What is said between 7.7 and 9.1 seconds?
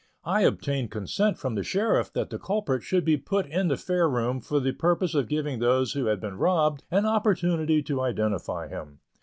to identify him.